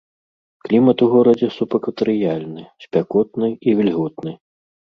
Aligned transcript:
Клімат 0.67 0.97
у 1.07 1.09
горадзе 1.15 1.49
субэкватарыяльны, 1.57 2.67
спякотны 2.87 3.53
і 3.67 3.79
вільготны. 3.83 4.39